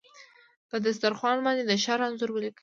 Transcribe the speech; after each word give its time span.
په 0.69 0.75
دسترخوان 0.85 1.37
باندې 1.45 1.63
د 1.65 1.71
ښار 1.83 1.99
انځور 2.07 2.29
ولیکې 2.33 2.59